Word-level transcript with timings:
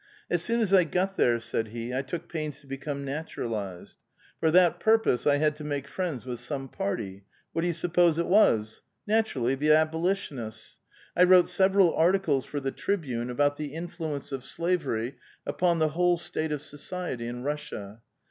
"As 0.31 0.41
soon 0.41 0.61
as 0.61 0.73
I 0.73 0.83
got 0.83 1.15
there," 1.15 1.39
said 1.39 1.67
he, 1.67 1.93
"I 1.93 2.01
took 2.01 2.27
pains 2.27 2.59
to 2.61 2.65
become 2.65 3.05
naturalized. 3.05 3.99
For 4.39 4.49
that 4.49 4.79
purpose, 4.79 5.27
I 5.27 5.35
had 5.37 5.55
to 5.57 5.63
make 5.63 5.87
friends 5.87 6.25
with 6.25 6.39
some 6.39 6.69
party. 6.69 7.25
What 7.53 7.61
do 7.61 7.67
j'ou 7.69 7.75
suppose 7.75 8.17
it 8.17 8.25
was? 8.25 8.81
Naturally, 9.05 9.53
the 9.53 9.73
Abolitionists. 9.73 10.79
1 11.13 11.27
wrote 11.29 11.49
several 11.49 11.93
articles 11.93 12.45
for 12.45 12.59
the 12.59 12.71
Tribune 12.71 13.29
about 13.29 13.57
the 13.57 13.75
influence 13.75 14.31
of 14.31 14.43
slavery 14.43 15.17
upon 15.45 15.77
the 15.77 15.89
whole 15.89 16.17
state 16.17 16.51
of 16.51 16.61
societ}' 16.63 17.21
in 17.21 17.43
Russia. 17.43 18.01